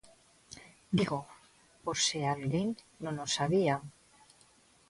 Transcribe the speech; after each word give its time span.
Dígoo 0.97 1.27
por 1.83 1.97
se 2.05 2.19
alguén 2.33 2.69
non 3.03 3.15
o 3.25 3.27
sabía. 3.37 3.75